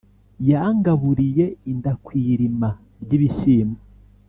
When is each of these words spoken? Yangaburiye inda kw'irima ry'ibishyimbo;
Yangaburiye 0.49 1.45
inda 1.71 1.93
kw'irima 2.03 2.69
ry'ibishyimbo; 3.03 3.81